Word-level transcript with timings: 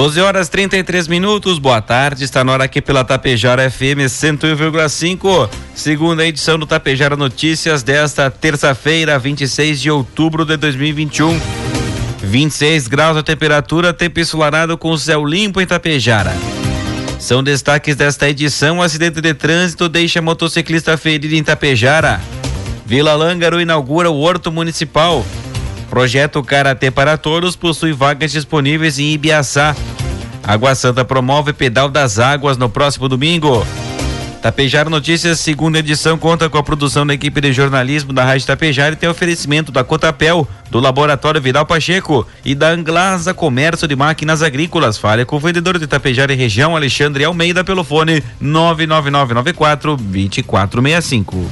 12 0.00 0.18
horas 0.22 0.48
33 0.48 1.08
minutos, 1.08 1.58
boa 1.58 1.82
tarde. 1.82 2.24
Está 2.24 2.42
na 2.42 2.52
hora 2.52 2.64
aqui 2.64 2.80
pela 2.80 3.04
Tapejara 3.04 3.70
FM 3.70 4.08
101,5, 4.08 5.50
segunda 5.74 6.26
edição 6.26 6.58
do 6.58 6.64
Tapejara 6.64 7.18
Notícias 7.18 7.82
desta 7.82 8.30
terça-feira, 8.30 9.18
26 9.18 9.78
de 9.78 9.90
outubro 9.90 10.46
de 10.46 10.56
2021. 10.56 11.38
26 12.22 12.88
graus 12.88 13.18
a 13.18 13.22
temperatura, 13.22 13.92
tempo 13.92 14.18
ensolarado 14.18 14.78
com 14.78 14.96
céu 14.96 15.22
limpo 15.22 15.60
em 15.60 15.66
Tapejara. 15.66 16.32
São 17.18 17.42
destaques 17.42 17.94
desta 17.94 18.26
edição: 18.26 18.80
acidente 18.80 19.20
de 19.20 19.34
trânsito 19.34 19.86
deixa 19.86 20.22
motociclista 20.22 20.96
ferido 20.96 21.34
em 21.34 21.44
Tapejara. 21.44 22.22
Vila 22.86 23.14
Lângaro 23.14 23.60
inaugura 23.60 24.10
o 24.10 24.18
Horto 24.18 24.50
Municipal. 24.50 25.26
Projeto 25.90 26.40
Karatê 26.40 26.88
para 26.88 27.18
Todos 27.18 27.56
possui 27.56 27.92
vagas 27.92 28.30
disponíveis 28.30 29.00
em 29.00 29.12
Ibiaçá. 29.12 29.74
Água 30.42 30.72
Santa 30.76 31.04
promove 31.04 31.52
pedal 31.52 31.88
das 31.88 32.20
águas 32.20 32.56
no 32.56 32.70
próximo 32.70 33.08
domingo. 33.08 33.66
Tapejar 34.40 34.88
Notícias, 34.88 35.38
segunda 35.40 35.80
edição, 35.80 36.16
conta 36.16 36.48
com 36.48 36.56
a 36.56 36.62
produção 36.62 37.06
da 37.06 37.12
equipe 37.12 37.40
de 37.42 37.52
jornalismo 37.52 38.12
da 38.12 38.24
Rádio 38.24 38.46
Tapejar 38.46 38.92
e 38.92 38.96
tem 38.96 39.08
oferecimento 39.08 39.70
da 39.70 39.84
Cotapel, 39.84 40.48
do 40.70 40.80
Laboratório 40.80 41.42
Vidal 41.42 41.66
Pacheco 41.66 42.26
e 42.42 42.54
da 42.54 42.70
Anglasa 42.70 43.34
Comércio 43.34 43.86
de 43.86 43.94
Máquinas 43.94 44.42
Agrícolas. 44.42 44.96
Fale 44.96 45.26
com 45.26 45.36
o 45.36 45.40
vendedor 45.40 45.78
de 45.78 45.86
Tapejar 45.86 46.30
e 46.30 46.34
região, 46.34 46.74
Alexandre 46.74 47.24
Almeida, 47.24 47.62
pelo 47.64 47.84
fone 47.84 48.22
99994 48.40 49.96
2465. 49.96 51.50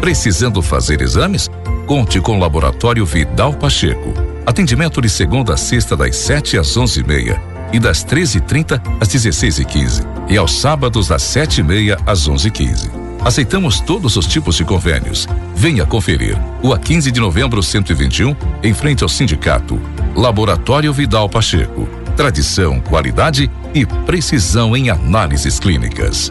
Precisando 0.00 0.62
fazer 0.62 1.02
exames? 1.02 1.50
Conte 1.90 2.20
com 2.20 2.36
o 2.36 2.38
Laboratório 2.38 3.04
Vidal 3.04 3.52
Pacheco. 3.52 4.14
Atendimento 4.46 5.02
de 5.02 5.08
segunda 5.08 5.54
a 5.54 5.56
sexta 5.56 5.96
das 5.96 6.14
7 6.14 6.56
às 6.56 6.78
11h30 6.78 7.40
e, 7.72 7.76
e, 7.76 7.80
das 7.80 8.04
13h30 8.04 8.80
às 9.00 9.08
16h15 9.08 10.06
e, 10.28 10.34
e, 10.34 10.36
aos 10.36 10.60
sábados 10.60 11.08
das 11.08 11.20
7h30 11.24 11.98
às 12.06 12.28
11h15. 12.28 12.92
Aceitamos 13.24 13.80
todos 13.80 14.16
os 14.16 14.24
tipos 14.28 14.54
de 14.54 14.64
convênios. 14.64 15.26
Venha 15.56 15.84
conferir. 15.84 16.38
O 16.62 16.72
a 16.72 16.78
15 16.78 17.10
de 17.10 17.18
novembro 17.18 17.60
121, 17.60 18.36
em 18.62 18.72
frente 18.72 19.02
ao 19.02 19.08
sindicato. 19.08 19.82
Laboratório 20.14 20.92
Vidal 20.92 21.28
Pacheco. 21.28 21.88
Tradição, 22.16 22.78
qualidade 22.78 23.50
e 23.74 23.84
precisão 23.84 24.76
em 24.76 24.90
análises 24.90 25.58
clínicas. 25.58 26.30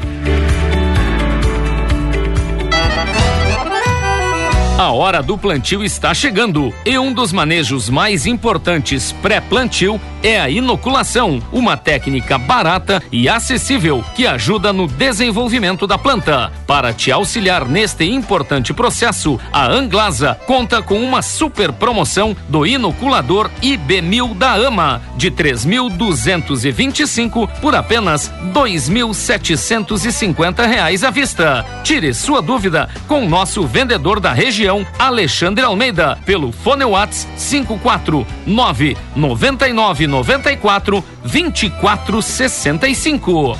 A 4.81 4.89
hora 4.89 5.21
do 5.21 5.37
plantio 5.37 5.83
está 5.83 6.11
chegando 6.11 6.73
e 6.83 6.97
um 6.97 7.13
dos 7.13 7.31
manejos 7.31 7.87
mais 7.87 8.25
importantes 8.25 9.11
pré-plantio 9.21 10.01
é 10.23 10.41
a 10.41 10.49
inoculação, 10.49 11.39
uma 11.51 11.77
técnica 11.77 12.39
barata 12.39 12.99
e 13.11 13.29
acessível 13.29 14.03
que 14.15 14.25
ajuda 14.25 14.73
no 14.73 14.87
desenvolvimento 14.87 15.85
da 15.85 15.99
planta. 15.99 16.51
Para 16.65 16.91
te 16.93 17.11
auxiliar 17.11 17.67
neste 17.67 18.05
importante 18.05 18.73
processo, 18.73 19.39
a 19.53 19.67
Anglasa 19.67 20.33
conta 20.47 20.81
com 20.81 20.99
uma 20.99 21.21
super 21.21 21.71
promoção 21.71 22.35
do 22.49 22.65
inoculador 22.65 23.51
IB1000 23.61 24.35
da 24.35 24.53
AMA 24.53 24.99
de 25.15 25.29
3.225 25.29 27.47
por 27.61 27.75
apenas 27.75 28.31
2.750 28.51 30.67
reais 30.67 31.03
à 31.03 31.11
vista. 31.11 31.63
Tire 31.83 32.15
sua 32.15 32.41
dúvida 32.41 32.89
com 33.07 33.29
nosso 33.29 33.67
vendedor 33.67 34.19
da 34.19 34.33
região 34.33 34.70
Alexandre 34.97 35.65
Almeida 35.65 36.17
pelo 36.25 36.51
Fone 36.51 36.85
Whats 36.85 37.27
549 37.37 38.97
99 39.15 40.07
94 40.07 41.03
24 41.23 42.21
65. 42.21 43.57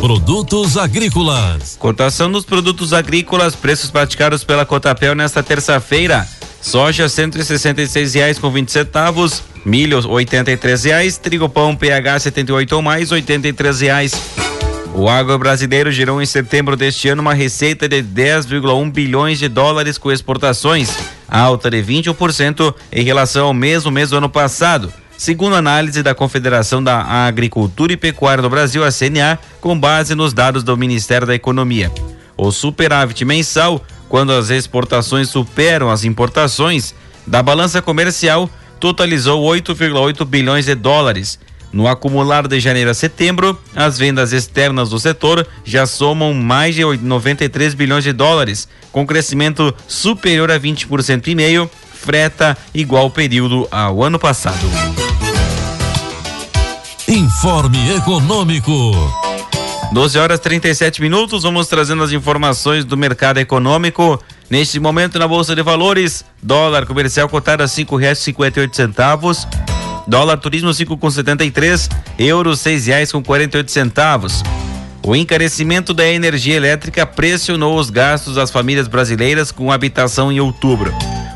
Produtos 0.00 0.76
agrícolas. 0.76 1.76
Cotação 1.78 2.30
dos 2.30 2.44
produtos 2.44 2.92
agrícolas, 2.92 3.54
preços 3.54 3.88
praticados 3.88 4.42
pela 4.42 4.66
Cotapel 4.66 5.14
nesta 5.14 5.44
terça-feira. 5.44 6.26
Soja 6.60 7.08
cento 7.08 7.38
e 7.38 7.44
sessenta 7.44 7.82
e 7.82 7.86
seis 7.86 8.14
reais 8.14 8.38
com 8.38 8.50
vinte 8.50 8.72
centavos, 8.72 9.42
milho 9.64 10.04
oitenta 10.08 10.50
e 10.50 10.56
três 10.56 10.84
reais, 10.84 11.18
trigo 11.18 11.48
pão 11.48 11.76
PH 11.76 12.20
78 12.20 12.72
ou 12.72 12.82
mais 12.82 13.12
oitenta 13.12 13.46
e 13.46 13.52
três 13.52 13.80
reais. 13.80 14.41
O 14.94 15.08
agro 15.08 15.38
brasileiro 15.38 15.90
gerou 15.90 16.20
em 16.20 16.26
setembro 16.26 16.76
deste 16.76 17.08
ano 17.08 17.22
uma 17.22 17.32
receita 17.32 17.88
de 17.88 18.02
10,1 18.02 18.92
bilhões 18.92 19.38
de 19.38 19.48
dólares 19.48 19.96
com 19.96 20.12
exportações, 20.12 20.94
alta 21.26 21.70
de 21.70 21.82
21% 21.82 22.74
em 22.92 23.02
relação 23.02 23.46
ao 23.46 23.54
mesmo 23.54 23.90
mês 23.90 24.10
do 24.10 24.18
ano 24.18 24.28
passado. 24.28 24.92
Segundo 25.16 25.56
análise 25.56 26.02
da 26.02 26.14
Confederação 26.14 26.84
da 26.84 27.00
Agricultura 27.00 27.94
e 27.94 27.96
Pecuária 27.96 28.42
do 28.42 28.50
Brasil, 28.50 28.84
a 28.84 28.92
CNA, 28.92 29.38
com 29.62 29.78
base 29.78 30.14
nos 30.14 30.34
dados 30.34 30.62
do 30.62 30.76
Ministério 30.76 31.26
da 31.26 31.34
Economia. 31.34 31.90
O 32.36 32.52
superávit 32.52 33.24
mensal, 33.24 33.82
quando 34.10 34.32
as 34.32 34.50
exportações 34.50 35.30
superam 35.30 35.90
as 35.90 36.04
importações, 36.04 36.94
da 37.26 37.42
balança 37.42 37.80
comercial 37.80 38.50
totalizou 38.78 39.42
8,8 39.42 40.24
bilhões 40.26 40.66
de 40.66 40.74
dólares, 40.74 41.38
no 41.72 41.88
acumulado 41.88 42.48
de 42.48 42.60
janeiro 42.60 42.90
a 42.90 42.94
setembro, 42.94 43.58
as 43.74 43.98
vendas 43.98 44.32
externas 44.32 44.90
do 44.90 44.98
setor 44.98 45.46
já 45.64 45.86
somam 45.86 46.34
mais 46.34 46.74
de 46.74 46.82
93 46.84 47.74
bilhões 47.74 48.04
de 48.04 48.12
dólares, 48.12 48.68
com 48.90 49.06
crescimento 49.06 49.74
superior 49.88 50.50
a 50.50 50.60
20% 50.60 51.28
e 51.28 51.34
meio, 51.34 51.70
freta 51.94 52.56
igual 52.74 53.10
período 53.10 53.66
ao 53.70 54.02
ano 54.02 54.18
passado. 54.18 54.66
Informe 57.08 57.96
Econômico. 57.96 58.92
12 59.92 60.18
horas 60.18 60.40
37 60.40 61.02
minutos, 61.02 61.42
vamos 61.42 61.68
trazendo 61.68 62.02
as 62.02 62.12
informações 62.12 62.84
do 62.84 62.96
mercado 62.96 63.38
econômico. 63.38 64.18
Neste 64.48 64.80
momento 64.80 65.18
na 65.18 65.28
Bolsa 65.28 65.54
de 65.54 65.62
Valores, 65.62 66.24
dólar 66.42 66.86
comercial 66.86 67.28
cotado 67.28 67.62
a 67.62 67.68
cinco 67.68 67.96
reais 67.96 68.18
cinquenta 68.18 68.60
e 68.60 68.62
oito 68.62 68.74
centavos. 68.74 69.46
Dólar 70.06 70.36
turismo 70.38 70.70
5,73, 70.70 71.88
euro 72.18 72.56
seis 72.56 72.86
reais 72.86 73.12
com 73.12 73.22
48 73.22 73.70
centavos. 73.70 74.42
O 75.04 75.16
encarecimento 75.16 75.92
da 75.92 76.06
energia 76.06 76.56
elétrica 76.56 77.04
pressionou 77.04 77.78
os 77.78 77.90
gastos 77.90 78.36
das 78.36 78.50
famílias 78.50 78.86
brasileiras 78.86 79.50
com 79.50 79.72
habitação 79.72 80.30
em 80.30 80.38
outubro. 80.40 80.92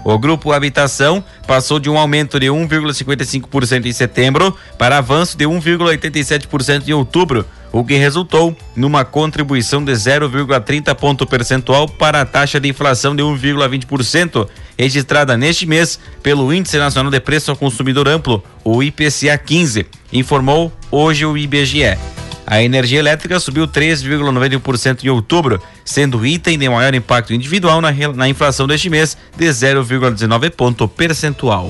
O 0.08 0.20
grupo 0.20 0.52
Habitação 0.52 1.22
passou 1.48 1.80
de 1.80 1.90
um 1.90 1.98
aumento 1.98 2.38
de 2.38 2.46
1,55% 2.46 3.86
em 3.86 3.92
setembro 3.92 4.56
para 4.78 4.98
avanço 4.98 5.36
de 5.36 5.44
1,87% 5.44 6.86
em 6.86 6.92
outubro, 6.92 7.44
o 7.72 7.84
que 7.84 7.96
resultou 7.96 8.56
numa 8.76 9.04
contribuição 9.04 9.84
de 9.84 9.90
0,30 9.90 10.94
ponto 10.94 11.26
percentual 11.26 11.88
para 11.88 12.20
a 12.20 12.24
taxa 12.24 12.60
de 12.60 12.68
inflação 12.68 13.16
de 13.16 13.22
1,20%, 13.24 14.48
registrada 14.78 15.36
neste 15.36 15.66
mês 15.66 15.98
pelo 16.22 16.54
Índice 16.54 16.78
Nacional 16.78 17.10
de 17.10 17.18
Preço 17.18 17.50
ao 17.50 17.56
Consumidor 17.56 18.06
Amplo, 18.06 18.44
o 18.62 18.84
IPCA 18.84 19.36
15, 19.36 19.86
informou 20.12 20.72
hoje 20.88 21.26
o 21.26 21.36
IBGE. 21.36 22.15
A 22.46 22.62
energia 22.62 23.00
elétrica 23.00 23.40
subiu 23.40 23.66
3,91% 23.66 25.02
em 25.02 25.08
outubro, 25.08 25.60
sendo 25.84 26.18
o 26.18 26.26
item 26.26 26.56
de 26.56 26.68
maior 26.68 26.94
impacto 26.94 27.34
individual 27.34 27.80
na, 27.80 27.90
na 28.14 28.28
inflação 28.28 28.68
deste 28.68 28.88
mês 28.88 29.16
de 29.36 29.46
0,19 29.46 30.50
ponto 30.50 30.86
percentual. 30.86 31.68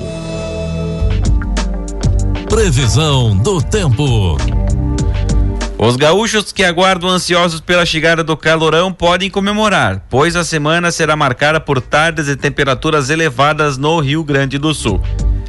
Previsão 2.47 3.35
do 3.35 3.59
tempo. 3.59 4.37
Os 5.79 5.95
gaúchos 5.95 6.51
que 6.51 6.63
aguardam 6.63 7.09
ansiosos 7.09 7.59
pela 7.59 7.85
chegada 7.85 8.23
do 8.23 8.35
calorão 8.37 8.91
podem 8.91 9.29
comemorar, 9.29 10.03
pois 10.09 10.35
a 10.35 10.43
semana 10.43 10.91
será 10.91 11.15
marcada 11.15 11.59
por 11.59 11.81
tardes 11.81 12.27
e 12.27 12.35
temperaturas 12.35 13.09
elevadas 13.09 13.77
no 13.77 13.99
Rio 13.99 14.23
Grande 14.23 14.57
do 14.57 14.73
Sul. 14.73 15.01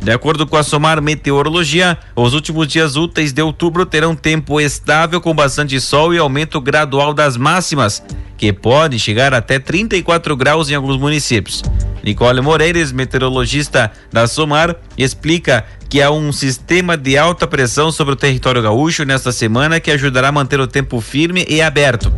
De 0.08 0.14
acordo 0.14 0.46
com 0.46 0.56
a 0.56 0.62
Somar 0.62 1.02
Meteorologia, 1.02 1.98
os 2.16 2.32
últimos 2.32 2.66
dias 2.66 2.96
úteis 2.96 3.30
de 3.30 3.42
outubro 3.42 3.84
terão 3.84 4.16
tempo 4.16 4.58
estável 4.58 5.20
com 5.20 5.34
bastante 5.34 5.78
sol 5.82 6.14
e 6.14 6.18
aumento 6.18 6.62
gradual 6.62 7.12
das 7.12 7.36
máximas, 7.36 8.02
que 8.38 8.50
pode 8.50 8.98
chegar 8.98 9.34
até 9.34 9.58
34 9.58 10.34
graus 10.34 10.70
em 10.70 10.74
alguns 10.74 10.96
municípios. 10.96 11.62
Nicole 12.02 12.40
Moreiras, 12.40 12.90
meteorologista 12.90 13.92
da 14.10 14.26
Somar, 14.26 14.76
explica 14.96 15.66
que 15.90 16.00
há 16.00 16.10
um 16.10 16.32
sistema 16.32 16.96
de 16.96 17.18
alta 17.18 17.46
pressão 17.46 17.92
sobre 17.92 18.14
o 18.14 18.16
território 18.16 18.62
gaúcho 18.62 19.04
nesta 19.04 19.30
semana 19.30 19.78
que 19.78 19.90
ajudará 19.90 20.28
a 20.28 20.32
manter 20.32 20.58
o 20.58 20.66
tempo 20.66 21.02
firme 21.02 21.44
e 21.46 21.60
aberto. 21.60 22.10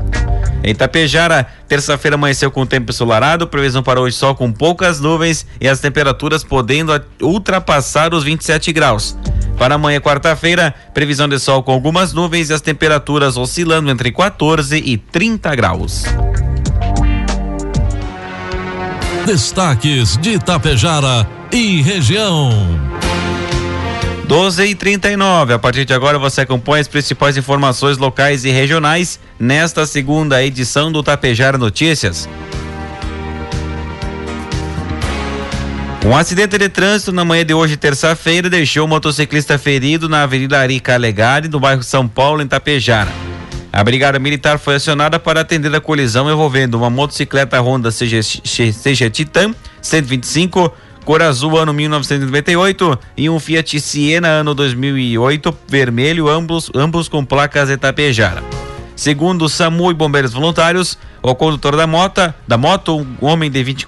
Em 0.63 0.75
Tapejara, 0.75 1.47
terça-feira 1.67 2.17
amanheceu 2.17 2.51
com 2.51 2.67
tempo 2.67 2.91
ensolarado, 2.91 3.47
previsão 3.49 3.83
para 3.83 4.01
hoje 4.01 4.17
sol 4.17 4.35
com 4.35 4.53
poucas 4.53 5.01
nuvens 5.01 5.47
e 5.61 5.67
as 5.67 5.81
temperaturas 5.81 6.45
podendo 6.45 6.93
ultrapassar 7.23 8.13
os 8.13 8.25
27 8.25 8.73
graus. 8.73 9.17
Para 9.57 9.77
amanhã, 9.77 10.01
quarta-feira, 10.01 10.75
previsão 10.93 11.29
de 11.29 11.39
sol 11.39 11.63
com 11.63 11.73
algumas 11.73 12.13
nuvens 12.13 12.51
e 12.51 12.53
as 12.53 12.61
temperaturas 12.61 13.37
oscilando 13.37 13.91
entre 13.91 14.13
14 14.13 14.77
e 14.77 14.97
30 14.97 15.55
graus. 15.55 16.05
Destaques 19.27 20.17
de 20.17 20.33
Itapejara 20.33 21.27
e 21.53 21.83
região. 21.83 22.51
12 24.31 24.65
e 24.65 24.77
39. 24.77 25.55
A 25.55 25.59
partir 25.59 25.85
de 25.85 25.93
agora 25.93 26.17
você 26.17 26.43
acompanha 26.43 26.81
as 26.81 26.87
principais 26.87 27.37
informações 27.37 27.99
locais 27.99 28.45
e 28.45 28.51
regionais 28.51 29.19
nesta 29.37 29.85
segunda 29.85 30.41
edição 30.41 30.93
do 30.93 31.03
Tapejara 31.03 31.59
Notícias. 31.59 32.29
Um 36.07 36.17
acidente 36.17 36.57
de 36.57 36.69
trânsito 36.69 37.11
na 37.11 37.25
manhã 37.25 37.45
de 37.45 37.53
hoje, 37.53 37.77
terça-feira, 37.77 38.49
deixou 38.49 38.85
o 38.85 38.89
motociclista 38.89 39.59
ferido 39.59 40.09
na 40.09 40.23
Avenida 40.23 40.61
Ari 40.61 40.79
Calegari, 40.79 41.49
no 41.49 41.59
bairro 41.59 41.83
São 41.83 42.07
Paulo, 42.07 42.41
em 42.41 42.47
Tapejara. 42.47 43.11
A 43.73 43.83
Brigada 43.83 44.21
Militar 44.21 44.61
foi 44.61 44.77
acionada 44.77 45.19
para 45.19 45.41
atender 45.41 45.75
a 45.75 45.81
colisão 45.81 46.31
envolvendo 46.31 46.77
uma 46.77 46.89
motocicleta 46.89 47.61
Honda 47.61 47.91
CG, 47.91 48.21
CG 48.23 49.11
Titan 49.11 49.57
125, 49.83 50.73
cor 51.05 51.23
azul 51.23 51.59
ano 51.59 51.73
1998 51.73 52.99
e 53.17 53.29
um 53.29 53.39
Fiat 53.41 53.81
Siena 53.81 54.29
ano 54.29 54.55
2008, 54.55 55.57
vermelho, 55.69 56.29
ambos, 56.29 56.71
ambos 56.75 57.09
com 57.09 57.25
placas 57.25 57.71
Etapejara. 57.71 58.43
Segundo 58.95 59.49
SAMU 59.49 59.91
e 59.91 59.95
bombeiros 59.95 60.35
voluntários, 60.35 60.99
o 61.23 61.35
condutor 61.35 61.75
da 61.75 61.87
moto, 61.87 62.35
da 62.47 62.59
moto, 62.59 62.99
um 62.99 63.27
homem 63.27 63.51
de, 63.51 63.63
20, 63.63 63.87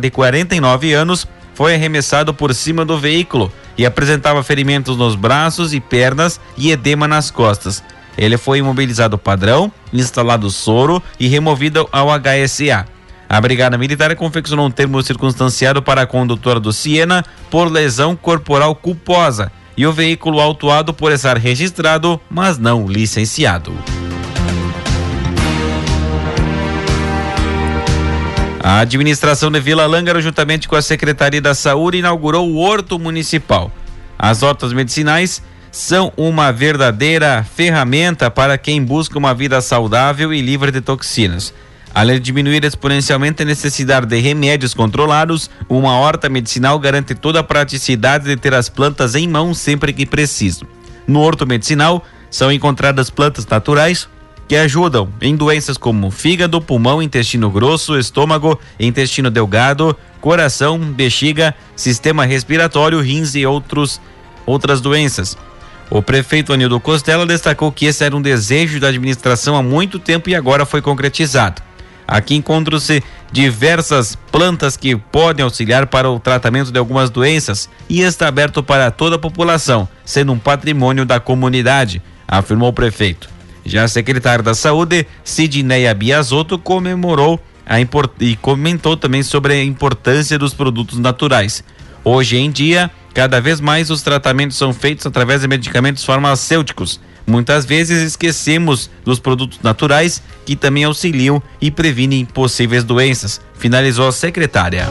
de 0.00 0.10
49 0.10 0.92
anos, 0.92 1.26
foi 1.54 1.74
arremessado 1.74 2.32
por 2.32 2.54
cima 2.54 2.84
do 2.84 2.98
veículo 2.98 3.52
e 3.76 3.84
apresentava 3.84 4.42
ferimentos 4.42 4.96
nos 4.96 5.14
braços 5.14 5.74
e 5.74 5.80
pernas 5.80 6.40
e 6.56 6.70
edema 6.70 7.08
nas 7.08 7.30
costas. 7.30 7.82
Ele 8.16 8.36
foi 8.36 8.58
imobilizado 8.58 9.18
padrão, 9.18 9.72
instalado 9.92 10.50
soro 10.50 11.02
e 11.18 11.26
removido 11.26 11.88
ao 11.90 12.08
HSA. 12.08 12.86
A 13.32 13.40
Brigada 13.40 13.78
Militar 13.78 14.14
confeccionou 14.14 14.66
um 14.66 14.70
termo 14.70 15.02
circunstanciado 15.02 15.82
para 15.82 16.02
a 16.02 16.06
condutora 16.06 16.60
do 16.60 16.70
Siena 16.70 17.24
por 17.50 17.72
lesão 17.72 18.14
corporal 18.14 18.74
culposa 18.74 19.50
e 19.74 19.86
o 19.86 19.92
veículo 19.92 20.38
autuado 20.38 20.92
por 20.92 21.10
estar 21.10 21.38
registrado, 21.38 22.20
mas 22.28 22.58
não 22.58 22.86
licenciado. 22.86 23.72
A 28.62 28.80
administração 28.80 29.50
de 29.50 29.60
Vila 29.60 29.86
Lângaro, 29.86 30.20
juntamente 30.20 30.68
com 30.68 30.76
a 30.76 30.82
Secretaria 30.82 31.40
da 31.40 31.54
Saúde, 31.54 31.96
inaugurou 31.96 32.50
o 32.50 32.58
Horto 32.58 32.98
Municipal. 32.98 33.72
As 34.18 34.42
hortas 34.42 34.74
medicinais 34.74 35.42
são 35.70 36.12
uma 36.18 36.52
verdadeira 36.52 37.42
ferramenta 37.42 38.30
para 38.30 38.58
quem 38.58 38.84
busca 38.84 39.18
uma 39.18 39.32
vida 39.32 39.58
saudável 39.62 40.34
e 40.34 40.42
livre 40.42 40.70
de 40.70 40.82
toxinas. 40.82 41.54
Além 41.94 42.16
de 42.16 42.22
diminuir 42.22 42.64
exponencialmente 42.64 43.42
a 43.42 43.46
necessidade 43.46 44.06
de 44.06 44.18
remédios 44.18 44.72
controlados, 44.72 45.50
uma 45.68 45.98
horta 45.98 46.28
medicinal 46.28 46.78
garante 46.78 47.14
toda 47.14 47.40
a 47.40 47.44
praticidade 47.44 48.24
de 48.24 48.36
ter 48.36 48.54
as 48.54 48.68
plantas 48.68 49.14
em 49.14 49.28
mão 49.28 49.52
sempre 49.52 49.92
que 49.92 50.06
preciso. 50.06 50.66
No 51.06 51.20
horto 51.20 51.46
medicinal 51.46 52.04
são 52.30 52.50
encontradas 52.50 53.10
plantas 53.10 53.46
naturais 53.46 54.08
que 54.48 54.56
ajudam 54.56 55.08
em 55.20 55.36
doenças 55.36 55.76
como 55.76 56.10
fígado, 56.10 56.60
pulmão, 56.60 57.02
intestino 57.02 57.50
grosso, 57.50 57.98
estômago, 57.98 58.58
intestino 58.80 59.30
delgado, 59.30 59.96
coração, 60.20 60.78
bexiga, 60.78 61.54
sistema 61.76 62.24
respiratório, 62.24 63.00
rins 63.00 63.34
e 63.34 63.44
outros 63.46 64.00
outras 64.46 64.80
doenças. 64.80 65.36
O 65.90 66.02
prefeito 66.02 66.52
Anildo 66.52 66.80
Costela 66.80 67.26
destacou 67.26 67.70
que 67.70 67.84
esse 67.84 68.02
era 68.02 68.16
um 68.16 68.22
desejo 68.22 68.80
da 68.80 68.88
administração 68.88 69.54
há 69.56 69.62
muito 69.62 69.98
tempo 69.98 70.30
e 70.30 70.34
agora 70.34 70.64
foi 70.64 70.80
concretizado. 70.80 71.62
Aqui 72.06 72.34
encontram-se 72.34 73.02
diversas 73.30 74.16
plantas 74.30 74.76
que 74.76 74.96
podem 74.96 75.42
auxiliar 75.44 75.86
para 75.86 76.10
o 76.10 76.20
tratamento 76.20 76.70
de 76.70 76.78
algumas 76.78 77.08
doenças 77.10 77.68
e 77.88 78.02
está 78.02 78.28
aberto 78.28 78.62
para 78.62 78.90
toda 78.90 79.16
a 79.16 79.18
população, 79.18 79.88
sendo 80.04 80.32
um 80.32 80.38
patrimônio 80.38 81.06
da 81.06 81.18
comunidade, 81.18 82.02
afirmou 82.28 82.68
o 82.68 82.72
prefeito. 82.72 83.28
Já 83.64 83.84
a 83.84 83.88
secretária 83.88 84.42
da 84.42 84.54
Saúde, 84.54 85.06
Sidneia 85.24 85.94
Biasotto, 85.94 86.58
comemorou 86.58 87.40
e 88.20 88.36
comentou 88.36 88.96
também 88.96 89.22
sobre 89.22 89.54
a 89.54 89.64
importância 89.64 90.38
dos 90.38 90.52
produtos 90.52 90.98
naturais. 90.98 91.62
Hoje 92.04 92.36
em 92.36 92.50
dia, 92.50 92.90
cada 93.14 93.40
vez 93.40 93.60
mais 93.60 93.88
os 93.88 94.02
tratamentos 94.02 94.56
são 94.56 94.72
feitos 94.72 95.06
através 95.06 95.42
de 95.42 95.48
medicamentos 95.48 96.04
farmacêuticos. 96.04 97.00
Muitas 97.26 97.64
vezes 97.64 98.02
esquecemos 98.02 98.90
dos 99.04 99.18
produtos 99.18 99.60
naturais 99.62 100.22
que 100.44 100.56
também 100.56 100.84
auxiliam 100.84 101.42
e 101.60 101.70
previnem 101.70 102.24
possíveis 102.24 102.84
doenças, 102.84 103.40
finalizou 103.54 104.08
a 104.08 104.12
secretária. 104.12 104.88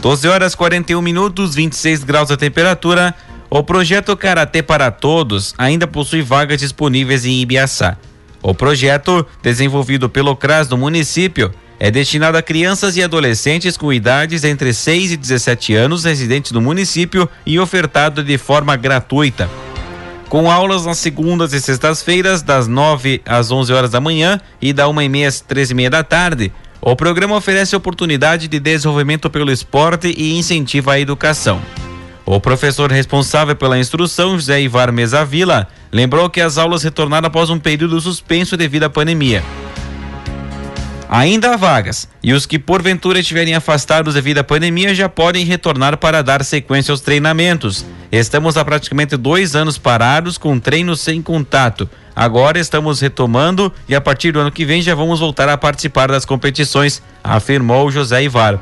12 0.00 0.28
horas 0.28 0.54
41 0.54 1.02
minutos, 1.02 1.54
26 1.54 2.04
graus 2.04 2.30
a 2.30 2.36
temperatura. 2.36 3.14
O 3.50 3.62
projeto 3.62 4.16
Karatê 4.16 4.62
para 4.62 4.90
Todos 4.90 5.54
ainda 5.58 5.86
possui 5.86 6.22
vagas 6.22 6.60
disponíveis 6.60 7.24
em 7.24 7.40
Ibiaçá. 7.40 7.96
O 8.42 8.54
projeto, 8.54 9.26
desenvolvido 9.42 10.08
pelo 10.08 10.36
CRAS 10.36 10.68
do 10.68 10.76
município, 10.76 11.52
é 11.78 11.90
destinado 11.90 12.38
a 12.38 12.42
crianças 12.42 12.96
e 12.96 13.02
adolescentes 13.02 13.76
com 13.76 13.92
idades 13.92 14.44
entre 14.44 14.72
6 14.72 15.12
e 15.12 15.16
17 15.16 15.74
anos 15.74 16.04
residentes 16.04 16.52
no 16.52 16.60
município 16.60 17.28
e 17.44 17.58
ofertado 17.58 18.24
de 18.24 18.38
forma 18.38 18.76
gratuita. 18.76 19.48
Com 20.28 20.50
aulas 20.50 20.84
nas 20.86 20.98
segundas 20.98 21.52
e 21.52 21.60
sextas-feiras, 21.60 22.42
das 22.42 22.66
9 22.66 23.22
às 23.24 23.50
11 23.50 23.72
horas 23.72 23.90
da 23.90 24.00
manhã 24.00 24.40
e 24.60 24.72
da 24.72 24.88
1 24.88 25.02
e 25.02 25.08
meia 25.08 25.28
às 25.28 25.40
13 25.40 25.72
e 25.72 25.76
meia 25.76 25.90
da 25.90 26.02
tarde, 26.02 26.52
o 26.80 26.96
programa 26.96 27.36
oferece 27.36 27.76
oportunidade 27.76 28.48
de 28.48 28.58
desenvolvimento 28.58 29.30
pelo 29.30 29.52
esporte 29.52 30.08
e 30.16 30.36
incentiva 30.36 30.92
a 30.92 31.00
educação. 31.00 31.60
O 32.24 32.40
professor 32.40 32.90
responsável 32.90 33.54
pela 33.54 33.78
instrução, 33.78 34.36
José 34.36 34.60
Ivar 34.60 34.90
Mesa 34.90 35.24
Vila, 35.24 35.68
lembrou 35.92 36.28
que 36.28 36.40
as 36.40 36.58
aulas 36.58 36.82
retornaram 36.82 37.28
após 37.28 37.50
um 37.50 37.58
período 37.58 38.00
suspenso 38.00 38.56
devido 38.56 38.82
à 38.82 38.90
pandemia. 38.90 39.44
Ainda 41.08 41.54
há 41.54 41.56
vagas, 41.56 42.08
e 42.20 42.32
os 42.32 42.46
que 42.46 42.58
porventura 42.58 43.20
estiverem 43.20 43.54
afastados 43.54 44.14
devido 44.14 44.38
à 44.38 44.44
pandemia 44.44 44.92
já 44.92 45.08
podem 45.08 45.44
retornar 45.44 45.96
para 45.98 46.20
dar 46.20 46.44
sequência 46.44 46.90
aos 46.90 47.00
treinamentos. 47.00 47.86
Estamos 48.10 48.56
há 48.56 48.64
praticamente 48.64 49.16
dois 49.16 49.54
anos 49.54 49.78
parados 49.78 50.36
com 50.36 50.58
treinos 50.58 51.00
sem 51.00 51.22
contato. 51.22 51.88
Agora 52.14 52.58
estamos 52.58 53.00
retomando 53.00 53.72
e 53.88 53.94
a 53.94 54.00
partir 54.00 54.32
do 54.32 54.40
ano 54.40 54.50
que 54.50 54.64
vem 54.64 54.82
já 54.82 54.96
vamos 54.96 55.20
voltar 55.20 55.48
a 55.48 55.56
participar 55.56 56.08
das 56.08 56.24
competições, 56.24 57.00
afirmou 57.22 57.90
José 57.90 58.24
Ivar. 58.24 58.58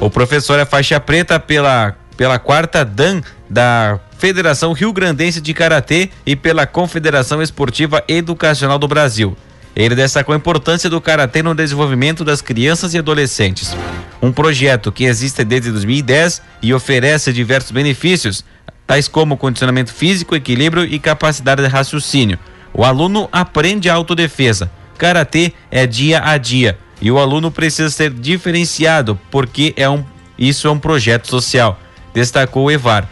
O 0.00 0.08
professor 0.08 0.60
é 0.60 0.64
faixa 0.64 1.00
preta 1.00 1.40
pela, 1.40 1.96
pela 2.16 2.38
quarta 2.38 2.84
DAN 2.84 3.20
da 3.50 3.98
Federação 4.16 4.72
Rio 4.72 4.92
Grandense 4.92 5.40
de 5.40 5.52
Karatê 5.52 6.10
e 6.24 6.36
pela 6.36 6.66
Confederação 6.66 7.42
Esportiva 7.42 8.04
Educacional 8.06 8.78
do 8.78 8.86
Brasil. 8.86 9.36
Ele 9.74 9.94
destacou 9.94 10.34
a 10.34 10.36
importância 10.36 10.90
do 10.90 11.00
karatê 11.00 11.42
no 11.42 11.54
desenvolvimento 11.54 12.24
das 12.24 12.42
crianças 12.42 12.92
e 12.94 12.98
adolescentes. 12.98 13.74
Um 14.20 14.30
projeto 14.30 14.92
que 14.92 15.04
existe 15.04 15.44
desde 15.44 15.70
2010 15.70 16.42
e 16.60 16.74
oferece 16.74 17.32
diversos 17.32 17.70
benefícios, 17.70 18.44
tais 18.86 19.08
como 19.08 19.36
condicionamento 19.36 19.92
físico, 19.92 20.36
equilíbrio 20.36 20.84
e 20.84 20.98
capacidade 20.98 21.62
de 21.62 21.68
raciocínio. 21.68 22.38
O 22.74 22.84
aluno 22.84 23.28
aprende 23.32 23.88
autodefesa. 23.88 24.70
Karatê 24.98 25.52
é 25.70 25.86
dia 25.86 26.22
a 26.22 26.36
dia 26.36 26.78
e 27.00 27.10
o 27.10 27.18
aluno 27.18 27.50
precisa 27.50 27.90
ser 27.90 28.10
diferenciado 28.10 29.18
porque 29.30 29.74
é 29.76 29.88
um, 29.88 30.04
isso 30.38 30.68
é 30.68 30.70
um 30.70 30.78
projeto 30.78 31.26
social, 31.26 31.80
destacou 32.14 32.66
o 32.66 32.70
Evar. 32.70 33.08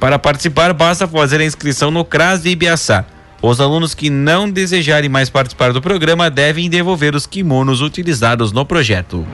Para 0.00 0.18
participar, 0.18 0.72
basta 0.72 1.06
fazer 1.06 1.40
a 1.40 1.44
inscrição 1.44 1.90
no 1.90 2.04
CRAS 2.04 2.42
de 2.42 2.48
Ibiaçá. 2.48 3.04
Os 3.46 3.60
alunos 3.60 3.94
que 3.94 4.08
não 4.08 4.50
desejarem 4.50 5.10
mais 5.10 5.28
participar 5.28 5.70
do 5.70 5.82
programa 5.82 6.30
devem 6.30 6.70
devolver 6.70 7.14
os 7.14 7.26
kimonos 7.26 7.82
utilizados 7.82 8.52
no 8.52 8.64
projeto. 8.64 9.26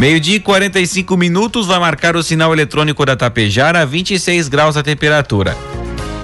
Meio-dia 0.00 0.36
e 0.36 0.40
45 0.40 1.14
minutos 1.14 1.66
vai 1.66 1.78
marcar 1.78 2.16
o 2.16 2.22
sinal 2.22 2.54
eletrônico 2.54 3.04
da 3.04 3.14
Tapejara 3.14 3.82
a 3.82 3.84
26 3.84 4.48
graus 4.48 4.74
a 4.74 4.82
temperatura. 4.82 5.54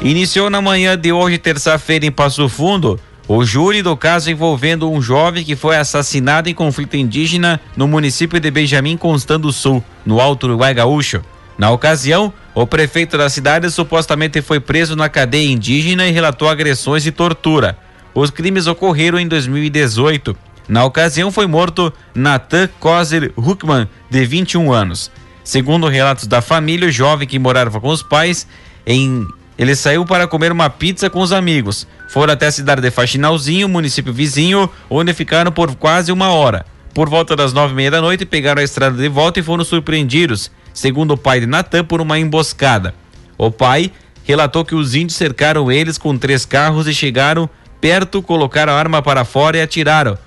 Iniciou 0.00 0.49
na 0.49 0.62
manhã 0.62 0.97
de 0.97 1.12
hoje, 1.12 1.37
terça-feira, 1.37 2.06
em 2.06 2.11
Passo 2.11 2.49
Fundo, 2.49 2.99
o 3.28 3.45
júri 3.45 3.83
do 3.83 3.95
caso 3.95 4.30
envolvendo 4.30 4.90
um 4.90 5.02
jovem 5.02 5.45
que 5.45 5.54
foi 5.54 5.76
assassinado 5.76 6.49
em 6.49 6.54
conflito 6.54 6.97
indígena 6.97 7.61
no 7.76 7.87
município 7.87 8.40
de 8.40 8.50
Benjamin 8.50 8.97
Constando 8.97 9.52
Sul, 9.52 9.85
no 10.06 10.23
Alto 10.23 10.47
Uruguai 10.47 10.73
Gaúcho. 10.73 11.21
Na 11.59 11.71
ocasião, 11.71 12.33
o 12.54 12.66
prefeito 12.66 13.18
da 13.18 13.28
cidade 13.28 13.71
supostamente 13.71 14.40
foi 14.40 14.59
preso 14.59 14.97
na 14.97 15.11
cadeia 15.11 15.52
indígena 15.52 16.06
e 16.06 16.12
relatou 16.12 16.49
agressões 16.49 17.04
e 17.04 17.12
tortura. 17.12 17.76
Os 18.14 18.30
crimes 18.30 18.66
ocorreram 18.66 19.21
em 19.21 19.28
2018. 19.28 20.35
Na 20.68 20.85
ocasião, 20.85 21.30
foi 21.30 21.46
morto 21.46 21.92
Nathan 22.14 22.68
Kozer 22.80 23.32
Huckman, 23.37 23.88
de 24.11 24.25
21 24.25 24.73
anos. 24.73 25.11
Segundo 25.44 25.87
relatos 25.88 26.26
da 26.26 26.42
família, 26.42 26.88
o 26.88 26.92
jovem 26.92 27.28
que 27.28 27.38
morava 27.38 27.80
com 27.80 27.88
os 27.88 28.02
pais 28.02 28.46
em 28.85 29.26
ele 29.58 29.75
saiu 29.75 30.04
para 30.04 30.26
comer 30.26 30.52
uma 30.52 30.68
pizza 30.68 31.08
com 31.08 31.20
os 31.20 31.32
amigos. 31.32 31.87
Foram 32.08 32.35
até 32.35 32.46
a 32.46 32.52
cidade 32.52 32.82
de 32.82 32.90
Faxinalzinho, 32.90 33.68
município 33.68 34.12
vizinho, 34.12 34.68
onde 34.90 35.14
ficaram 35.14 35.50
por 35.50 35.75
quase 35.76 36.12
uma 36.12 36.28
hora. 36.28 36.66
Por 36.92 37.08
volta 37.08 37.35
das 37.35 37.52
nove 37.52 37.73
e 37.73 37.76
meia 37.76 37.90
da 37.90 38.00
noite, 38.00 38.26
pegaram 38.26 38.61
a 38.61 38.64
estrada 38.64 38.96
de 38.96 39.08
volta 39.08 39.40
e 39.40 39.42
foram 39.42 39.64
surpreendidos, 39.64 40.50
segundo 40.75 41.14
o 41.14 41.16
pai 41.16 41.40
de 41.40 41.46
Natan, 41.46 41.85
por 41.85 42.00
uma 42.00 42.18
emboscada. 42.18 42.94
O 43.38 43.50
pai 43.50 43.90
relatou 44.25 44.64
que 44.64 44.75
os 44.75 44.94
índios 44.94 45.16
cercaram 45.16 45.73
eles 45.73 45.96
com 45.96 46.16
três 46.18 46.44
carros 46.44 46.87
e 46.87 46.94
chegaram 46.94 47.49
perto, 47.80 48.23
colocaram 48.23 48.73
a 48.73 48.76
arma 48.76 49.00
para 49.00 49.25
fora 49.25 49.56
e 49.56 49.62
atiraram. 49.62 50.18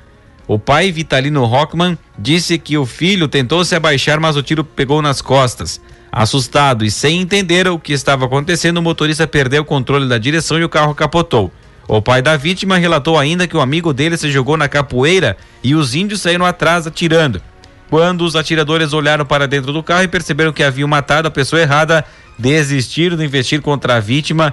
O 0.49 0.57
pai, 0.57 0.91
Vitalino 0.91 1.45
Rockman, 1.45 1.95
disse 2.17 2.57
que 2.57 2.75
o 2.75 2.83
filho 2.83 3.27
tentou 3.27 3.63
se 3.63 3.75
abaixar, 3.75 4.19
mas 4.19 4.35
o 4.35 4.41
tiro 4.41 4.63
pegou 4.63 4.99
nas 4.99 5.21
costas. 5.21 5.79
Assustado 6.11 6.83
e 6.83 6.89
sem 6.89 7.21
entender 7.21 7.67
o 7.67 7.77
que 7.77 7.93
estava 7.93 8.25
acontecendo, 8.25 8.77
o 8.77 8.81
motorista 8.81 9.27
perdeu 9.27 9.61
o 9.61 9.65
controle 9.65 10.09
da 10.09 10.17
direção 10.17 10.57
e 10.57 10.63
o 10.63 10.69
carro 10.69 10.95
capotou. 10.95 11.51
O 11.87 12.01
pai 12.01 12.23
da 12.23 12.35
vítima 12.35 12.79
relatou 12.79 13.15
ainda 13.15 13.47
que 13.47 13.55
o 13.55 13.61
amigo 13.61 13.93
dele 13.93 14.17
se 14.17 14.31
jogou 14.31 14.57
na 14.57 14.67
capoeira 14.67 15.37
e 15.63 15.75
os 15.75 15.93
índios 15.93 16.19
saíram 16.19 16.47
atrás 16.47 16.87
atirando. 16.87 17.39
Quando 17.87 18.21
os 18.21 18.35
atiradores 18.35 18.91
olharam 18.91 19.27
para 19.27 19.47
dentro 19.47 19.71
do 19.71 19.83
carro 19.83 20.01
e 20.01 20.07
perceberam 20.07 20.51
que 20.51 20.63
haviam 20.63 20.87
matado 20.87 21.27
a 21.27 21.31
pessoa 21.31 21.61
errada, 21.61 22.03
desistiram 22.39 23.15
de 23.15 23.23
investir 23.23 23.61
contra 23.61 23.97
a 23.97 23.99
vítima 23.99 24.51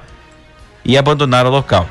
e 0.85 0.99
abandonaram 0.99 1.49
o 1.49 1.55
local. 1.55 1.89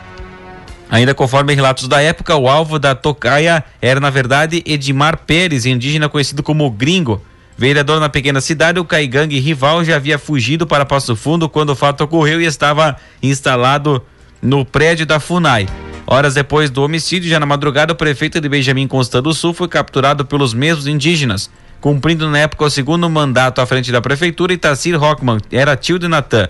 Ainda 0.90 1.14
conforme 1.14 1.54
relatos 1.54 1.88
da 1.88 2.02
época, 2.02 2.36
o 2.36 2.48
alvo 2.48 2.78
da 2.78 2.94
tocaia 2.94 3.64
era, 3.82 4.00
na 4.00 4.10
verdade, 4.10 4.64
Edmar 4.66 5.18
Pérez, 5.18 5.66
indígena 5.66 6.08
conhecido 6.08 6.44
como 6.44 6.70
Gringo, 6.70 7.22
Vereador 7.58 8.02
na 8.02 8.10
pequena 8.10 8.42
cidade, 8.42 8.80
o 8.80 8.86
Caigangue 8.86 9.40
rival 9.40 9.84
já 9.84 9.96
havia 9.96 10.20
fugido 10.20 10.68
para 10.68 10.86
Passo 10.86 11.16
Fundo 11.16 11.48
quando 11.48 11.70
o 11.70 11.76
fato 11.76 12.04
ocorreu 12.04 12.42
e 12.42 12.46
estava 12.46 12.98
instalado 13.24 14.04
no 14.42 14.66
prédio 14.66 15.06
da 15.06 15.22
FUNAI. 15.22 15.66
Horas 16.06 16.34
depois 16.34 16.70
do 16.70 16.84
homicídio, 16.84 17.30
já 17.30 17.40
na 17.40 17.46
madrugada, 17.46 17.94
o 17.94 17.96
prefeito 17.96 18.42
de 18.42 18.50
Benjamin 18.50 18.88
Constant 18.88 19.24
do 19.24 19.34
Sul 19.34 19.54
foi 19.54 19.70
capturado 19.70 20.26
pelos 20.26 20.54
mesmos 20.54 20.86
indígenas, 20.86 21.50
cumprindo 21.80 22.30
na 22.30 22.40
época 22.40 22.66
o 22.66 22.70
segundo 22.70 23.10
mandato 23.10 23.62
à 23.62 23.66
frente 23.66 23.90
da 23.90 24.02
prefeitura, 24.02 24.54
Itacir 24.54 25.00
Rockman 25.00 25.40
era 25.50 25.78
tio 25.78 25.98
de 25.98 26.10
Natan. 26.10 26.50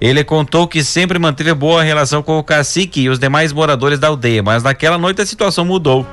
Ele 0.00 0.24
contou 0.24 0.66
que 0.66 0.82
sempre 0.82 1.18
manteve 1.18 1.52
boa 1.52 1.82
relação 1.82 2.22
com 2.22 2.38
o 2.38 2.42
cacique 2.42 3.02
e 3.02 3.08
os 3.10 3.18
demais 3.18 3.52
moradores 3.52 3.98
da 3.98 4.08
aldeia, 4.08 4.42
mas 4.42 4.62
naquela 4.62 4.96
noite 4.96 5.20
a 5.20 5.26
situação 5.26 5.64
mudou. 5.64 6.06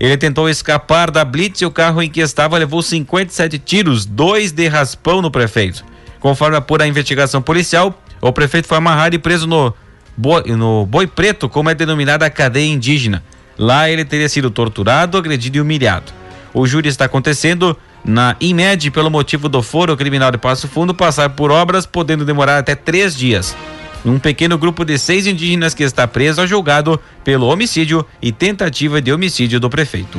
Ele 0.00 0.16
tentou 0.16 0.48
escapar 0.48 1.10
da 1.10 1.24
blitz 1.24 1.60
e 1.60 1.66
o 1.66 1.70
carro 1.70 2.02
em 2.02 2.08
que 2.08 2.20
estava 2.20 2.56
levou 2.56 2.82
57 2.82 3.58
tiros, 3.58 4.06
dois 4.06 4.50
de 4.50 4.66
raspão 4.66 5.20
no 5.20 5.30
prefeito. 5.30 5.84
Conforme 6.20 6.56
apura 6.56 6.84
a 6.84 6.88
investigação 6.88 7.42
policial, 7.42 7.94
o 8.20 8.32
prefeito 8.32 8.66
foi 8.66 8.78
amarrado 8.78 9.14
e 9.14 9.18
preso 9.18 9.46
no 9.46 9.74
Boi, 10.16 10.44
no 10.56 10.86
Boi 10.86 11.06
Preto, 11.06 11.46
como 11.48 11.68
é 11.68 11.74
denominada 11.74 12.24
a 12.24 12.30
cadeia 12.30 12.72
indígena. 12.72 13.22
Lá 13.58 13.90
ele 13.90 14.06
teria 14.06 14.28
sido 14.28 14.50
torturado, 14.50 15.18
agredido 15.18 15.58
e 15.58 15.60
humilhado. 15.60 16.12
O 16.54 16.66
júri 16.66 16.88
está 16.88 17.04
acontecendo 17.04 17.76
na 18.04 18.36
IMED 18.40 18.90
pelo 18.90 19.10
motivo 19.10 19.48
do 19.48 19.62
foro 19.62 19.96
criminal 19.96 20.30
de 20.30 20.38
Passo 20.38 20.68
Fundo 20.68 20.94
passar 20.94 21.30
por 21.30 21.50
obras, 21.50 21.86
podendo 21.86 22.24
demorar 22.24 22.58
até 22.58 22.74
três 22.74 23.16
dias. 23.16 23.56
Um 24.04 24.18
pequeno 24.18 24.58
grupo 24.58 24.84
de 24.84 24.98
seis 24.98 25.26
indígenas 25.26 25.72
que 25.72 25.82
está 25.82 26.06
preso 26.06 26.42
é 26.42 26.46
julgado 26.46 27.00
pelo 27.24 27.46
homicídio 27.46 28.06
e 28.20 28.30
tentativa 28.30 29.00
de 29.00 29.10
homicídio 29.10 29.58
do 29.58 29.70
prefeito. 29.70 30.18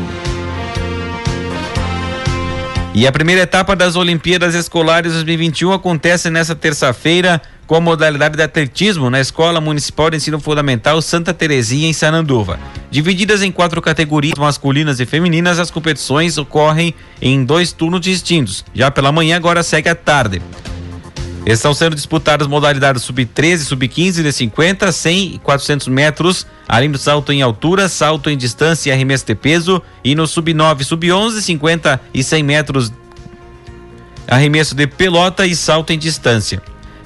E 2.95 3.05
a 3.05 3.11
primeira 3.11 3.41
etapa 3.41 3.75
das 3.75 3.95
Olimpíadas 3.95 4.55
Escolares 4.55 5.11
2021 5.13 5.73
acontece 5.73 6.29
nesta 6.29 6.55
terça-feira 6.55 7.41
com 7.67 7.75
a 7.75 7.81
modalidade 7.81 8.37
de 8.37 8.43
atletismo 8.43 9.09
na 9.09 9.19
Escola 9.19 9.59
Municipal 9.59 10.09
de 10.09 10.17
Ensino 10.17 10.39
Fundamental 10.39 11.01
Santa 11.01 11.33
Terezinha, 11.33 11.87
em 11.87 11.93
Sananduva. 11.93 12.59
Divididas 12.91 13.41
em 13.41 13.51
quatro 13.51 13.81
categorias 13.81 14.37
masculinas 14.37 14.99
e 14.99 15.05
femininas, 15.05 15.59
as 15.59 15.71
competições 15.71 16.37
ocorrem 16.37 16.93
em 17.21 17.43
dois 17.43 17.71
turnos 17.71 18.01
distintos. 18.01 18.63
Já 18.73 18.91
pela 18.91 19.11
manhã, 19.11 19.35
agora 19.35 19.63
segue 19.63 19.89
a 19.89 19.95
tarde. 19.95 20.41
Estão 21.45 21.75
sendo 21.75 21.95
disputadas 21.95 22.47
modalidades 22.47 23.03
sub-13, 23.03 23.59
sub-15 23.59 24.23
de 24.23 24.31
50, 24.31 24.91
100 24.91 25.35
e 25.35 25.39
400 25.39 25.87
metros, 25.89 26.47
além 26.67 26.89
do 26.89 26.97
salto 26.97 27.31
em 27.31 27.43
altura, 27.43 27.87
salto 27.87 28.31
em 28.31 28.37
distância 28.37 28.89
e 28.89 28.93
arremesso 28.93 29.27
de 29.27 29.35
peso, 29.35 29.79
e 30.03 30.15
no 30.15 30.25
sub-9, 30.25 30.83
sub-11, 30.83 31.41
50 31.41 32.01
e 32.11 32.23
100 32.23 32.43
metros, 32.43 32.91
arremesso 34.27 34.73
de 34.73 34.87
pelota 34.87 35.45
e 35.45 35.55
salto 35.55 35.93
em 35.93 35.99
distância. 35.99 36.61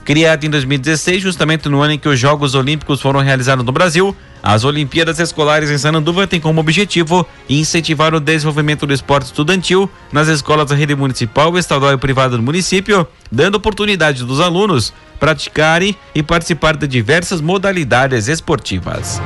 Criado 0.09 0.43
em 0.43 0.49
2016, 0.49 1.21
justamente 1.21 1.69
no 1.69 1.83
ano 1.83 1.93
em 1.93 1.99
que 1.99 2.09
os 2.09 2.19
Jogos 2.19 2.55
Olímpicos 2.55 2.99
foram 2.99 3.19
realizados 3.19 3.63
no 3.63 3.71
Brasil, 3.71 4.17
as 4.41 4.63
Olimpíadas 4.63 5.19
Escolares 5.19 5.69
em 5.69 5.77
Sananduva 5.77 6.25
têm 6.25 6.39
como 6.39 6.59
objetivo 6.59 7.27
incentivar 7.47 8.15
o 8.15 8.19
desenvolvimento 8.19 8.87
do 8.87 8.93
esporte 8.93 9.27
estudantil 9.27 9.87
nas 10.11 10.27
escolas 10.27 10.67
da 10.67 10.75
rede 10.75 10.95
municipal, 10.95 11.55
estadual 11.59 11.93
e 11.93 11.97
privada 11.97 12.35
do 12.35 12.41
município, 12.41 13.07
dando 13.31 13.53
oportunidade 13.53 14.25
dos 14.25 14.39
alunos 14.39 14.91
praticarem 15.19 15.95
e 16.15 16.23
participar 16.23 16.75
de 16.75 16.87
diversas 16.87 17.39
modalidades 17.39 18.27
esportivas. 18.27 19.21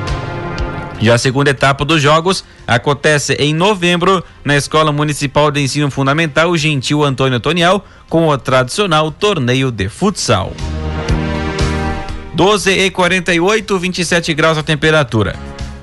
Já 1.00 1.14
a 1.14 1.18
segunda 1.18 1.48
etapa 1.48 1.82
dos 1.86 2.02
Jogos 2.02 2.44
acontece 2.66 3.32
em 3.36 3.54
novembro 3.54 4.22
na 4.44 4.54
Escola 4.54 4.92
Municipal 4.92 5.50
de 5.50 5.62
Ensino 5.62 5.90
Fundamental 5.90 6.54
Gentil 6.58 7.02
Antônio 7.02 7.40
Tonial, 7.40 7.86
com 8.06 8.28
o 8.28 8.36
tradicional 8.36 9.10
torneio 9.10 9.70
de 9.70 9.88
futsal. 9.88 10.52
12 12.34 12.68
e 12.68 12.90
48, 12.90 13.78
27 13.78 14.34
graus 14.34 14.58
a 14.58 14.62
temperatura. 14.62 15.36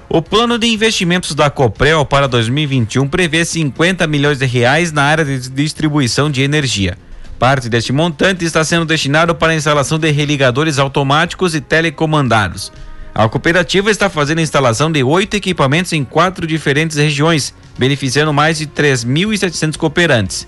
O 0.09 0.21
plano 0.21 0.59
de 0.59 0.67
investimentos 0.67 1.33
da 1.33 1.49
Coprel 1.49 2.05
para 2.05 2.27
2021 2.27 3.07
prevê 3.07 3.45
50 3.45 4.05
milhões 4.05 4.39
de 4.39 4.45
reais 4.45 4.91
na 4.91 5.03
área 5.03 5.23
de 5.23 5.49
distribuição 5.49 6.29
de 6.29 6.41
energia. 6.41 6.97
Parte 7.39 7.69
deste 7.69 7.93
montante 7.93 8.43
está 8.43 8.65
sendo 8.65 8.83
destinado 8.83 9.33
para 9.33 9.53
a 9.53 9.55
instalação 9.55 9.97
de 9.97 10.11
religadores 10.11 10.77
automáticos 10.77 11.55
e 11.55 11.61
telecomandados. 11.61 12.69
A 13.15 13.29
cooperativa 13.29 13.89
está 13.89 14.09
fazendo 14.09 14.39
a 14.39 14.43
instalação 14.43 14.91
de 14.91 15.01
oito 15.03 15.35
equipamentos 15.35 15.93
em 15.93 16.03
quatro 16.03 16.45
diferentes 16.45 16.97
regiões, 16.97 17.53
beneficiando 17.77 18.33
mais 18.33 18.57
de 18.57 18.67
3.700 18.67 19.77
cooperantes. 19.77 20.45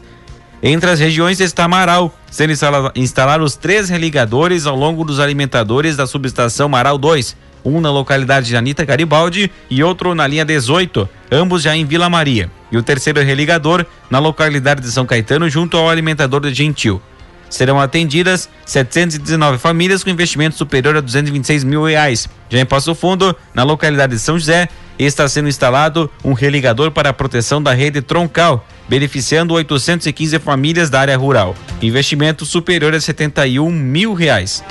Entre 0.65 0.89
as 0.89 0.97
regiões 0.97 1.41
está 1.41 1.67
Marau, 1.67 2.17
sendo 2.31 2.53
instalados 2.95 3.57
três 3.57 3.89
religadores 3.89 4.65
ao 4.65 4.77
longo 4.77 5.03
dos 5.03 5.19
alimentadores 5.19 5.97
da 5.97 6.07
subestação 6.07 6.69
Marau 6.69 6.97
2, 6.97 7.35
um 7.65 7.81
na 7.81 7.91
localidade 7.91 8.47
de 8.47 8.55
Anita 8.55 8.85
Garibaldi 8.85 9.51
e 9.69 9.83
outro 9.83 10.15
na 10.15 10.25
linha 10.25 10.45
18, 10.45 11.09
ambos 11.29 11.63
já 11.63 11.75
em 11.75 11.83
Vila 11.83 12.09
Maria. 12.09 12.49
E 12.71 12.77
o 12.77 12.81
terceiro 12.81 13.21
religador 13.21 13.85
na 14.09 14.19
localidade 14.19 14.79
de 14.79 14.89
São 14.89 15.05
Caetano, 15.05 15.49
junto 15.49 15.75
ao 15.75 15.89
alimentador 15.89 16.39
de 16.39 16.53
Gentil. 16.53 17.01
Serão 17.49 17.77
atendidas 17.77 18.49
719 18.65 19.57
famílias 19.57 20.01
com 20.01 20.09
investimento 20.09 20.55
superior 20.55 20.95
a 20.95 21.01
226 21.01 21.65
mil 21.65 21.83
reais. 21.83 22.29
Já 22.49 22.59
em 22.59 22.65
Passo 22.65 22.95
Fundo, 22.95 23.35
na 23.53 23.63
localidade 23.63 24.13
de 24.13 24.19
São 24.19 24.39
José, 24.39 24.69
está 24.97 25.27
sendo 25.27 25.49
instalado 25.49 26.09
um 26.23 26.31
religador 26.31 26.89
para 26.89 27.09
a 27.09 27.13
proteção 27.13 27.61
da 27.61 27.73
rede 27.73 28.01
troncal, 28.01 28.65
beneficiando 28.87 29.53
815 29.53 30.39
famílias 30.39 30.89
da 30.89 30.99
área 30.99 31.17
rural. 31.17 31.55
Investimento 31.81 32.45
superior 32.45 32.93
a 32.93 32.99
71 32.99 33.69
mil 33.69 34.13
reais. 34.13 34.63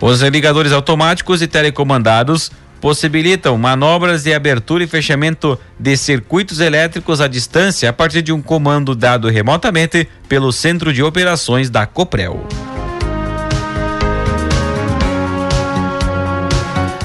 Os 0.00 0.20
ligadores 0.20 0.72
automáticos 0.72 1.40
e 1.40 1.46
telecomandados 1.46 2.50
possibilitam 2.84 3.56
manobras 3.56 4.24
de 4.24 4.34
abertura 4.34 4.84
e 4.84 4.86
fechamento 4.86 5.58
de 5.80 5.96
circuitos 5.96 6.60
elétricos 6.60 7.18
à 7.22 7.26
distância 7.26 7.88
a 7.88 7.92
partir 7.94 8.20
de 8.20 8.30
um 8.30 8.42
comando 8.42 8.94
dado 8.94 9.28
remotamente 9.30 10.06
pelo 10.28 10.52
Centro 10.52 10.92
de 10.92 11.02
Operações 11.02 11.70
da 11.70 11.86
Coprel. 11.86 12.46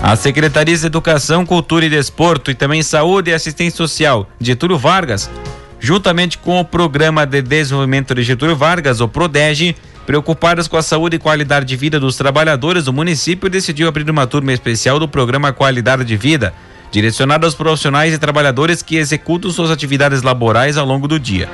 A 0.02 0.16
Secretaria 0.16 0.78
de 0.78 0.86
Educação, 0.86 1.46
Cultura 1.46 1.86
e 1.86 1.90
Desporto 1.90 2.50
e 2.50 2.56
também 2.56 2.82
Saúde 2.82 3.32
e 3.32 3.34
Assistência 3.34 3.76
Social, 3.76 4.30
Getúlio 4.40 4.78
Vargas, 4.78 5.30
juntamente 5.78 6.38
com 6.38 6.58
o 6.58 6.64
Programa 6.64 7.26
de 7.26 7.42
Desenvolvimento 7.42 8.16
de 8.16 8.24
Getúlio 8.24 8.56
Vargas, 8.56 9.02
o 9.02 9.10
PRODEGE, 9.10 9.76
preocupadas 10.06 10.70
com 10.70 10.78
a 10.78 10.82
saúde 10.82 11.18
e 11.18 11.20
qualidade 11.20 11.66
de 11.66 11.76
vida 11.76 12.00
dos 12.00 12.16
trabalhadores, 12.16 12.88
o 12.88 12.94
município 12.94 13.50
decidiu 13.50 13.90
abrir 13.90 14.10
uma 14.10 14.26
turma 14.26 14.54
especial 14.54 15.00
do 15.00 15.08
programa 15.08 15.52
Qualidade 15.52 16.06
de 16.06 16.16
Vida, 16.16 16.54
direcionada 16.90 17.46
aos 17.46 17.54
profissionais 17.54 18.14
e 18.14 18.18
trabalhadores 18.18 18.82
que 18.82 18.96
executam 18.96 19.52
suas 19.52 19.70
atividades 19.70 20.24
laborais 20.24 20.78
ao 20.78 20.86
longo 20.86 21.10
do 21.10 21.20
dia. 21.20 21.50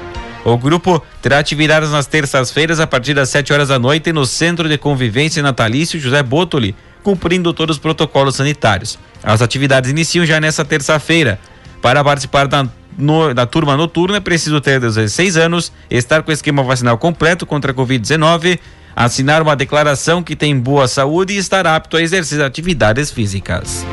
O 0.46 0.56
grupo 0.56 1.04
terá 1.20 1.40
atividades 1.40 1.90
nas 1.90 2.06
terças-feiras 2.06 2.80
a 2.80 2.86
partir 2.86 3.16
das 3.16 3.30
7 3.30 3.52
horas 3.52 3.70
da 3.70 3.80
noite 3.80 4.14
no 4.14 4.28
Centro 4.28 4.70
de 4.70 4.78
Convivência 4.78 5.42
Natalício 5.42 6.00
José 6.00 6.22
Botoli, 6.22 6.76
cumprindo 7.06 7.54
todos 7.54 7.76
os 7.76 7.80
protocolos 7.80 8.36
sanitários. 8.36 8.98
As 9.24 9.40
atividades 9.40 9.92
iniciam 9.92 10.26
já 10.26 10.40
nesta 10.40 10.66
terça-feira. 10.66 11.40
Para 11.80 12.04
participar 12.04 12.48
da, 12.48 12.68
no, 12.98 13.32
da 13.32 13.46
turma 13.46 13.78
noturna, 13.78 14.18
é 14.18 14.20
preciso 14.20 14.60
ter 14.60 14.80
16 14.80 15.38
anos, 15.38 15.72
estar 15.88 16.24
com 16.24 16.32
o 16.32 16.34
esquema 16.34 16.64
vacinal 16.64 16.98
completo 16.98 17.46
contra 17.46 17.72
a 17.72 17.76
Covid-19, 17.76 18.58
assinar 18.96 19.44
uma 19.44 19.56
declaração 19.56 20.24
que 20.24 20.36
tem 20.36 20.60
boa 20.60 20.88
saúde 20.88 21.34
e 21.34 21.38
estar 21.38 21.68
apto 21.68 21.96
a 21.96 22.02
exercer 22.02 22.42
atividades 22.42 23.12
físicas. 23.12 23.86